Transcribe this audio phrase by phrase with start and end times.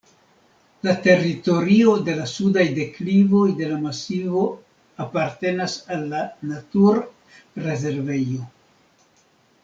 [0.85, 4.41] La teritorio de la sudaj deklivoj de la masivo
[5.05, 8.41] apartenas al la natur-rezervejo.